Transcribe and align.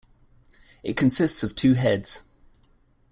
It 0.81 0.97
consists 0.97 1.43
of 1.43 1.55
two 1.55 1.73
heads. 1.73 2.23